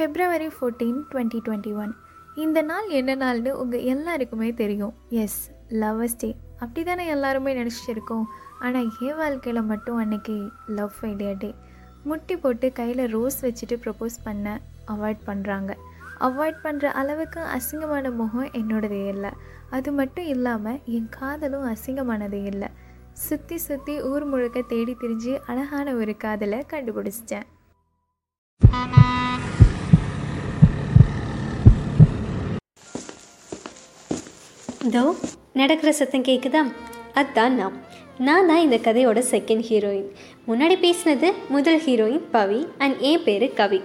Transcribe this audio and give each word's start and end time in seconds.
February 0.00 0.46
fourteen 0.56 1.00
twenty 1.08 1.38
twenty 1.46 1.72
one 1.82 1.90
இந்த 2.42 2.58
நாள் 2.68 2.86
என்ன 2.98 3.14
நாள்னு 3.22 3.50
உங்கள் 3.62 3.82
எல்லாருக்குமே 3.92 4.48
தெரியும். 4.60 4.94
எஸ் 5.22 5.40
லவ்வர்ஸ் 5.80 6.16
டே 6.22 6.30
அப்படி 6.62 6.82
தானே 6.88 7.04
எல்லாருமே 7.14 7.52
நினச்சிருக்கோம். 7.58 8.24
ஆனால் 8.64 8.88
என் 9.06 9.18
வாழ்க்கையில் 9.18 9.60
மட்டும் 9.72 9.98
அன்னைக்கு 10.02 10.36
லவ் 10.78 10.94
ஃபெயிலியர் 10.98 11.38
டே 11.42 11.50
முட்டி 12.08 12.36
போட்டு 12.44 12.70
கையில் 12.78 13.04
ரோஸ் 13.16 13.38
வச்சுட்டு 13.46 13.78
ப்ரப்போஸ் 13.84 14.16
பண்ண 14.28 14.56
அவாய்ட் 14.94 15.22
பண்ணுறாங்க 15.28 15.76
அவாய்ட் 16.28 16.64
பண்ணுற 16.64 16.94
அளவுக்கு 17.02 17.42
அசிங்கமான 17.56 18.14
முகம் 18.22 18.50
என்னோடதே 18.62 19.02
இல்லை. 19.14 19.32
அது 19.78 19.92
மட்டும் 20.00 20.28
இல்லாமல் 20.34 20.82
என் 20.96 21.12
காதலும் 21.18 21.70
அசிங்கமானதே 21.74 22.42
இல்லை. 22.54 22.70
சுற்றி 23.28 23.58
சுற்றி 23.68 23.96
ஊர் 24.12 24.26
முழுக்க 24.32 24.64
தேடி 24.74 24.96
திரிஞ்சு 25.04 25.34
அழகான 25.52 25.94
ஒரு 26.02 26.14
காதலை 26.26 26.60
கண்டுபிடிச்சிட்டேன். 26.74 27.48
இதோ 34.88 35.02
நடக்கிற 35.52 35.90
சத்தம் 35.92 36.24
கேட்குதா 36.28 36.60
அதுதான் 37.12 37.54
நான் 37.54 37.74
நான் 38.26 38.46
தான் 38.46 38.62
இந்த 38.66 38.76
கதையோட 38.76 39.20
செகண்ட் 39.30 39.64
ஹீரோயின் 39.68 40.06
முன்னாடி 40.46 40.76
பேசினது 40.84 41.28
முதல் 41.48 41.80
ஹீரோயின் 41.86 42.24
பவி 42.32 42.60
அண்ட் 42.78 42.96
என் 43.00 43.24
பேர் 43.24 43.44
Kavi. 43.54 43.80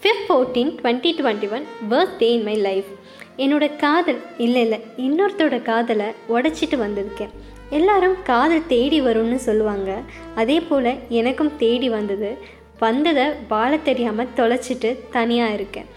Fifth 0.00 0.24
fourteen 0.28 0.72
twenty 0.78 1.10
twenty 1.18 1.48
one 1.56 1.66
birthday 1.90 2.28
in 2.36 2.42
my 2.42 2.56
life 2.56 2.90
என்னோட 3.36 3.66
காதல் 3.76 4.20
இல்லை 4.38 4.62
இல்லை 4.62 4.78
இன்னொருத்தோட 5.06 5.62
காதலை 5.62 6.08
உடச்சிட்டு 6.28 6.78
வந்திருக்கேன். 6.84 7.32
எல்லாரும் 7.70 8.16
காதல் 8.24 8.66
தேடி 8.66 9.00
வரும்னு 9.00 9.38
சொல்லுவாங்க. 9.48 9.90
அதே 10.34 10.60
போல் 10.60 10.92
எனக்கும் 11.20 11.56
தேடி 11.56 11.88
வந்தது. 11.88 12.32
வந்ததை 12.78 13.26
வாழ 13.48 13.72
தெரியாமல் 13.76 14.34
தொலைச்சிட்டு 14.36 14.90
தனியாக 15.10 15.52
இருக்கேன். 15.52 15.88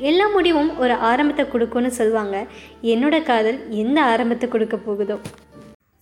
எல்லா 0.00 0.28
முடிவும் 0.28 0.70
ஒரு 0.76 0.94
ஆரம்பத்தை 1.10 1.48
கொடுக்கும்னு 1.48 1.90
சொல்லுவாங்க. 1.98 2.46
என்னோட 2.82 3.22
காதல் 3.22 3.68
எந்த 3.82 3.98
ஆரம்பத்தை 4.02 4.48
கொடுக்க 4.48 4.76
போகுதோ. 4.76 5.16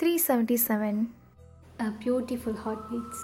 Three 0.01 0.15
seventy 0.29 0.57
seven 0.69 1.01
a 1.81 1.89
beautiful 2.05 2.59
heart 2.65 2.87
beats 2.91 3.23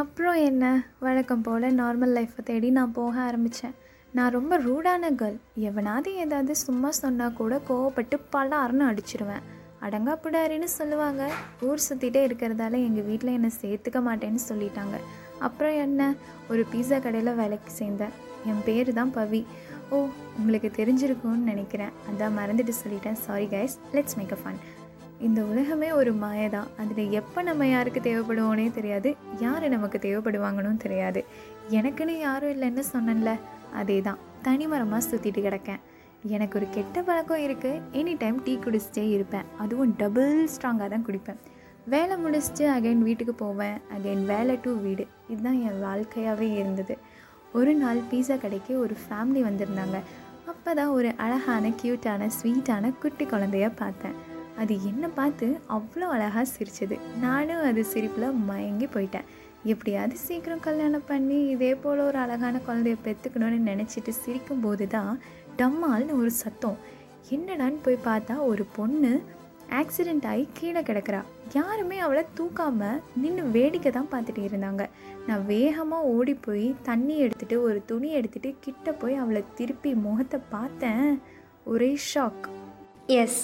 அப்புறம் 0.00 0.34
என்ன? 0.34 0.64
வழக்கம் 0.98 1.42
போல் 1.42 1.66
நார்மல் 1.80 2.12
லைஃப்பை 2.16 2.42
தேடி 2.44 2.70
நான் 2.70 2.92
போக 2.92 3.20
ஆரம்பித்தேன் 3.20 3.74
நான் 4.12 4.34
ரொம்ப 4.36 4.56
ரூடான 4.56 5.10
கேர்ள் 5.10 5.38
எவனாவது 5.54 6.10
ஏதாவது 6.14 6.56
சும்மா 6.56 6.90
சொன்னால் 6.90 7.32
கூட 7.32 7.60
கோவப்பட்டு 7.68 8.18
பல 8.30 8.48
அரணை 8.56 8.84
அடிச்சிருவேன். 8.90 9.44
அடங்காபுடாரின்னு 9.86 10.68
சொல்லுவாங்க. 10.78 11.22
ஊர் 11.68 11.86
சுற்றிட்டே 11.88 12.22
இருக்கிறதால 12.28 12.80
எங்கள் 12.88 13.06
வீட்டில் 13.10 13.36
என்னை 13.38 13.50
சேர்த்துக்க 13.62 14.00
மாட்டேன்னு 14.08 14.42
சொல்லிட்டாங்க. 14.48 14.96
அப்புறம் 15.38 15.76
என்ன? 15.86 16.14
ஒரு 16.48 16.66
பீஸா 16.72 16.98
கடையில் 17.02 17.38
வேலைக்கு 17.42 17.72
சேர்ந்தேன். 17.80 18.14
என் 18.50 18.64
பேர் 18.66 18.90
தான் 18.92 19.14
பவி. 19.18 19.42
ஓ 19.90 19.98
உங்களுக்கு 20.38 20.68
தெரிஞ்சிருக்கும்னு 20.80 21.50
நினைக்கிறேன். 21.52 21.94
அதான் 22.10 22.36
மறந்துட்டு 22.40 22.74
சொல்லிட்டேன். 22.82 23.18
Sorry 23.26 23.46
guys 23.54 23.76
let's 23.96 24.18
make 24.18 24.32
a 24.32 24.38
fun 24.42 24.60
இந்த 25.26 25.40
உலகமே 25.42 25.88
ஒரு 25.92 26.12
மாய 26.12 26.48
தான். 26.48 26.68
அதில் 26.82 27.10
எப்போ 27.10 27.42
நம்ம 27.42 27.66
யாருக்கு 27.66 28.00
தேவைப்படுவோனே 28.00 28.72
தெரியாது. 28.72 29.10
யார் 29.40 29.68
நமக்கு 29.68 29.98
தேவைப்படுவாங்கன்னு 29.98 30.76
தெரியாது. 30.76 31.22
எனக்குன்னு 31.70 32.18
யாரும் 32.18 32.52
இல்லைன்னு 32.54 32.84
சொன்னேன்ல. 32.94 33.32
அதே 33.80 34.00
தான் 34.00 34.20
தனிமரமாக 34.42 35.02
சுற்றிட்டு 35.10 35.40
கிடக்கேன். 35.46 35.82
எனக்கு 36.36 36.58
ஒரு 36.58 36.66
கெட்ட 36.70 37.02
பழக்கம் 37.02 37.44
இருக்குது 37.44 37.80
எனி 37.92 38.16
டைம் 38.18 38.42
டீ 38.42 38.54
குடிச்சிட்டே 38.56 39.04
இருப்பேன். 39.10 39.46
அதுவும் 39.58 39.94
டபுள் 39.96 40.32
ஸ்ட்ராங்காக 40.54 40.88
தான் 40.88 41.06
குடிப்பேன். 41.06 41.38
வேலை 41.86 42.16
முடிச்சுட்டு 42.24 42.64
அகைன் 42.74 43.04
வீட்டுக்கு 43.06 43.34
போவேன். 43.34 43.78
அகைன் 43.96 44.24
வேலை 44.24 44.58
டு 44.64 44.72
வீடு. 44.80 45.06
இதுதான் 45.28 45.60
என் 45.68 45.80
வாழ்க்கையாகவே 45.86 46.48
இருந்தது. 46.60 46.98
ஒரு 47.52 47.74
நாள் 47.74 48.00
பீஸா 48.10 48.36
கடைக்கு 48.42 48.78
ஒரு 48.80 48.96
ஃபேமிலி 49.04 49.42
வந்திருந்தாங்க. 49.48 49.98
அப்போ 50.46 50.74
தான் 50.74 50.88
ஒரு 50.88 51.10
அழகான 51.16 51.68
க்யூட்டான 51.82 52.28
ஸ்வீட்டான 52.38 52.92
குட்டி 53.02 53.24
குழந்தைய 53.24 53.70
பார்த்தேன். 53.82 54.18
அது 54.58 54.74
என்னை 54.90 55.08
பார்த்து 55.18 55.46
அவ்வளோ 55.76 56.06
அழகாக 56.16 56.46
சிரிச்சது. 56.56 56.96
நானும் 57.20 57.66
அது 57.68 57.84
சிரிப்பில் 57.84 58.38
மயங்கி 58.48 58.86
போயிட்டேன். 58.86 59.28
எப்படியாவது 59.64 60.16
சீக்கிரம் 60.26 60.64
கல்யாணம் 60.66 61.08
பண்ணி 61.08 61.38
இதே 61.48 61.74
போல் 61.74 61.98
ஒரு 61.98 62.18
அழகான 62.18 62.60
குழந்தைய 62.66 62.96
பெற்றுக்கணும்னு 63.06 63.58
நினச்சிட்டு 63.70 64.12
சிரிக்கும்போது 64.24 64.86
தான் 64.86 65.20
டம்மால்னு 65.58 66.14
ஒரு 66.22 66.30
சத்தம். 66.42 66.78
என்னடான்னு 67.36 67.84
போய் 67.86 68.04
பார்த்தா 68.08 68.34
ஒரு 68.50 68.64
பொண்ணு 68.76 69.12
ஆக்சிடெண்ட் 69.80 70.26
ஆகி 70.30 70.44
கீழே 70.58 70.80
கிடக்கிறா. 70.80 71.20
யாருமே 71.58 71.96
அவளை 72.04 72.22
தூக்காமல் 72.38 73.00
நின்று 73.22 73.44
வேடிக்கை 73.56 73.90
தான் 73.96 74.10
பார்த்துட்டு 74.12 74.42
இருந்தாங்க. 74.48 74.84
நான் 75.28 75.44
வேகமாக 75.50 76.10
ஓடி 76.14 76.34
போய் 76.46 76.66
தண்ணி 76.88 77.16
எடுத்துகிட்டு 77.24 77.56
ஒரு 77.66 77.78
துணி 77.90 78.08
எடுத்துகிட்டு 78.18 78.50
கிட்ட 78.66 78.92
போய் 79.02 79.20
அவளை 79.22 79.42
திருப்பி 79.58 79.92
முகத்தை 80.06 80.40
பார்த்தேன். 80.54 81.08
ஒரே 81.72 81.90
ஷாக் 82.12 82.46
எஸ் 83.20 83.40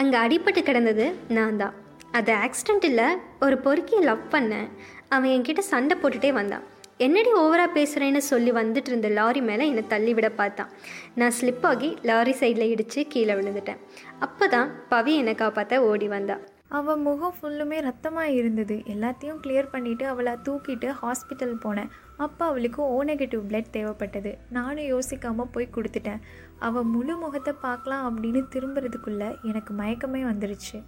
அங்கே 0.00 0.18
அடிபட்டு 0.24 0.62
கிடந்தது 0.68 1.06
நான் 1.38 1.60
தான். 1.62 1.74
அது 2.18 2.32
ஆக்சிடெண்ட் 2.44 2.86
இல்லை 2.90 3.08
ஒரு 3.46 3.58
பொறுக்கியை 3.66 4.02
லவ் 4.10 4.30
பண்ணேன். 4.34 4.68
அவன் 5.14 5.32
என்கிட்ட 5.34 5.62
சண்டை 5.72 5.96
போட்டுட்டே 6.02 6.32
வந்தான். 6.40 6.66
என்னடி 7.04 7.30
ஓவராக 7.40 7.70
பேசுகிறேன்னு 7.76 8.20
சொல்லி 8.30 8.50
வந்துட்டு 8.52 8.90
இருந்த 8.90 9.08
லாரி 9.18 9.40
மேலே 9.48 9.64
என்னை 9.70 9.82
தள்ளி 9.92 10.12
விட 10.16 10.28
பார்த்தான் 10.40 10.72
நான் 11.20 11.34
ஸ்லிப் 11.38 11.66
ஆகி 11.68 11.88
லாரி 12.08 12.34
சைடில் 12.40 12.72
இடித்து 12.72 13.02
கீழே 13.12 13.34
விழுந்துட்டேன். 13.38 13.78
அப்போ 14.26 14.46
தான் 14.54 14.68
பவி 14.90 15.12
என்னை 15.20 15.34
காப்பாற்ற 15.42 15.78
ஓடி 15.90 16.08
வந்தா. 16.14 16.36
அவள் 16.78 17.00
முகம் 17.06 17.36
ஃபுல்லுமே 17.36 17.78
ரத்தமாக 17.86 18.34
இருந்தது. 18.40 18.76
எல்லாத்தையும் 18.94 19.40
கிளியர் 19.44 19.70
பண்ணிவிட்டு 19.72 20.04
அவளை 20.12 20.34
தூக்கிட்டு 20.48 20.90
ஹாஸ்பிட்டல் 21.00 21.56
போனேன். 21.64 21.90
அப்போ 22.26 22.44
அவளுக்கு 22.50 22.80
ஓ 22.94 22.98
நெகட்டிவ் 23.10 23.42
பிளட் 23.48 23.72
தேவைப்பட்டது. 23.78 24.32
நானும் 24.58 24.90
யோசிக்காமல் 24.92 25.52
போய் 25.56 25.72
கொடுத்துட்டேன். 25.76 26.22
அவள் 26.68 26.88
முழு 26.94 27.16
முகத்தை 27.24 27.54
பார்க்கலாம் 27.66 28.06
அப்படின்னு 28.10 28.42
திரும்புறதுக்குள்ளே 28.54 29.30
எனக்கு 29.50 29.74
மயக்கமே 29.82 30.22
வந்துருச்சு. 30.30 30.78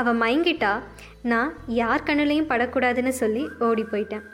அவள் 0.00 0.20
மயங்கிட்டா. 0.22 0.72
நான் 1.32 1.52
யார் 1.82 2.08
கண்ணுலையும் 2.08 2.50
படக்கூடாதுன்னு 2.54 3.14
சொல்லி 3.24 3.44
ஓடி 3.68 3.84
போயிட்டேன். 3.92 4.24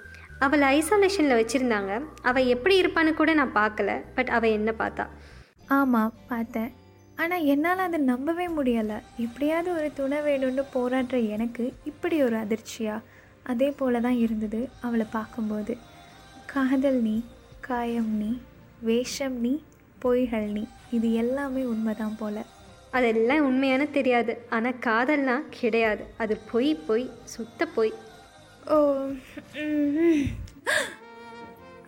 அவளை 0.45 0.67
ஐசோலேஷனில் 0.77 1.41
வச்சுருந்தாங்க. 1.41 1.93
அவள் 2.23 2.51
எப்படி 2.55 2.75
இருப்பான்னு 2.83 3.13
கூட 3.15 3.33
நான் 3.35 3.59
பார்க்கல. 3.61 3.91
பட் 4.15 4.29
அவள் 4.29 4.51
என்ன 4.51 4.71
பார்த்தா? 4.79 5.05
ஆமாம் 5.67 6.15
பார்த்தேன். 6.29 6.71
ஆனால் 7.17 7.45
என்னால் 7.45 7.79
அதை 7.79 7.99
நம்பவே 8.01 8.47
முடியலை. 8.49 8.99
எப்படியாவது 9.17 9.71
ஒரு 9.79 9.89
துணை 9.95 10.19
வேணும்னு 10.19 10.65
போராடுற 10.75 11.29
எனக்கு 11.29 11.65
இப்படி 11.85 12.23
ஒரு 12.23 12.37
அதிர்ச்சியா? 12.37 12.97
அதே 13.43 13.69
போல 13.71 14.01
தான் 14.01 14.19
இருந்தது 14.19 14.69
அவளை 14.81 15.07
பார்க்கும்போது. 15.11 15.75
காதல் 16.47 17.01
நீ 17.01 17.17
காயம் 17.61 18.13
நீ 18.17 18.33
வேஷம் 18.81 19.37
நீ 19.41 19.53
பொய்கள் 20.05 20.49
நீ 20.51 20.65
இது 20.91 21.09
எல்லாமே 21.15 21.63
உண்மைதான் 21.65 22.17
போல. 22.19 22.39
அதெல்லாம் 22.91 23.45
உண்மையான 23.45 23.83
தெரியாது. 23.99 24.33
ஆனால் 24.51 24.81
காதல்னா 24.87 25.37
கிடையாது. 25.51 26.05
அது 26.19 26.35
பொய் 26.53 26.73
பொய் 26.89 27.07
சுத்த 27.25 27.67
பொய். 27.67 27.93
ஓ 28.67 28.75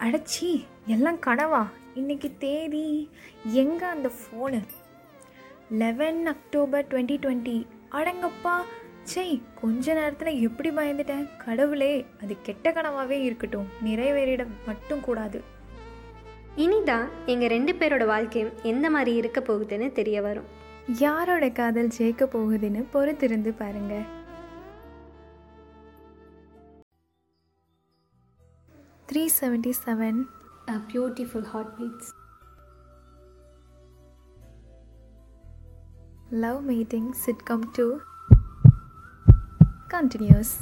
அடைச்சி 0.00 0.48
எல்லாம் 0.86 1.16
கனவா? 1.16 1.66
இன்றைக்கி 1.94 2.30
தேதி 2.38 3.10
எங்கே 3.42 3.84
அந்த 3.84 4.10
phone 4.18 4.60
eleven 5.70 6.26
October 6.26 6.86
twenty 6.90 7.16
twenty 7.24 7.66
அடங்கப்பா. 7.92 8.54
செய் 9.02 9.40
கொஞ்ச 9.60 9.94
நேரத்தில் 9.94 10.40
எப்படி 10.40 10.70
பயந்துட்டேன்? 10.70 11.28
கடவுளே 11.44 12.06
அது 12.22 12.36
கெட்ட 12.42 12.72
கனவாகவே 12.72 13.18
இருக்கட்டும். 13.22 13.68
நிறைவேறிட 13.84 14.46
மட்டும் 14.66 15.00
கூடாது. 15.00 15.42
இனிதான் 16.56 17.08
எங்கள் 17.26 17.48
ரெண்டு 17.48 17.72
பேரோட 17.72 18.06
வாழ்க்கையும் 18.06 18.52
எந்த 18.62 18.90
மாதிரி 18.90 19.16
இருக்க 19.16 19.40
போகுதுன்னு 19.40 19.92
தெரிய 19.92 20.22
வரும். 20.22 20.50
யாரோட 20.98 21.48
காதல் 21.48 21.94
ஜெயிக்க 21.98 22.24
போகுதுன்னு 22.34 22.84
பொறுத்திருந்து 22.94 23.52
பாருங்கள் 23.56 24.22
377 29.14 30.26
uh, 30.66 30.78
beautiful 30.90 31.40
heartbeats. 31.40 32.12
Love 36.32 36.64
Mating 36.64 37.12
Sitcom 37.12 37.72
2 37.76 38.02
continues. 39.88 40.56